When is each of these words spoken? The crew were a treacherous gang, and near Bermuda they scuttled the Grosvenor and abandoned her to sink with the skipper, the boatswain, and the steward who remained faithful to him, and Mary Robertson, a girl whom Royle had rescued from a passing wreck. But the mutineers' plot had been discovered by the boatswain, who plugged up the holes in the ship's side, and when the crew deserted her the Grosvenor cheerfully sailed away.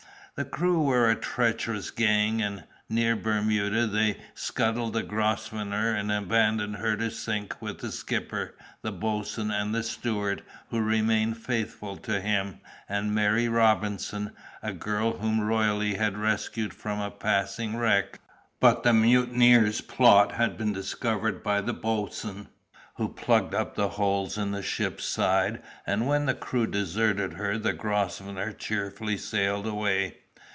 The 0.37 0.45
crew 0.45 0.81
were 0.81 1.07
a 1.09 1.13
treacherous 1.15 1.91
gang, 1.91 2.41
and 2.41 2.63
near 2.89 3.15
Bermuda 3.17 3.85
they 3.85 4.15
scuttled 4.33 4.93
the 4.93 5.03
Grosvenor 5.03 5.91
and 5.93 6.11
abandoned 6.11 6.77
her 6.77 6.95
to 6.97 7.11
sink 7.11 7.61
with 7.61 7.79
the 7.81 7.91
skipper, 7.91 8.55
the 8.81 8.91
boatswain, 8.93 9.51
and 9.51 9.75
the 9.75 9.83
steward 9.83 10.41
who 10.71 10.79
remained 10.81 11.37
faithful 11.37 11.95
to 11.97 12.19
him, 12.21 12.59
and 12.89 13.13
Mary 13.13 13.47
Robertson, 13.49 14.31
a 14.63 14.71
girl 14.73 15.17
whom 15.19 15.41
Royle 15.41 15.81
had 15.95 16.17
rescued 16.17 16.73
from 16.73 16.99
a 17.01 17.11
passing 17.11 17.75
wreck. 17.77 18.19
But 18.59 18.81
the 18.83 18.93
mutineers' 18.93 19.81
plot 19.81 20.31
had 20.31 20.57
been 20.57 20.71
discovered 20.73 21.43
by 21.43 21.59
the 21.61 21.73
boatswain, 21.73 22.47
who 22.95 23.09
plugged 23.09 23.53
up 23.53 23.75
the 23.75 23.89
holes 23.89 24.37
in 24.39 24.49
the 24.51 24.63
ship's 24.63 25.05
side, 25.05 25.61
and 25.85 26.07
when 26.07 26.25
the 26.25 26.33
crew 26.33 26.65
deserted 26.67 27.33
her 27.33 27.57
the 27.59 27.73
Grosvenor 27.73 28.53
cheerfully 28.53 29.17
sailed 29.17 29.67
away. 29.67 30.17